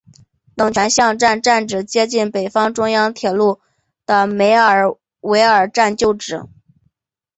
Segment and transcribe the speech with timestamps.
[0.55, 3.59] 冷泉巷站站址接近北方中央铁路
[4.07, 6.43] 的梅尔维尔站旧址。